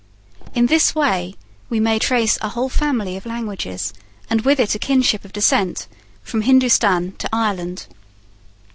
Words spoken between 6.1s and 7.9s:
from Hindustan to Ireland.